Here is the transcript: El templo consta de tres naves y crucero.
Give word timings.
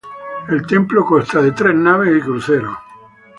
El 0.49 0.65
templo 0.65 1.05
consta 1.05 1.43
de 1.43 1.51
tres 1.51 1.75
naves 1.75 2.17
y 2.17 2.21
crucero. 2.21 2.75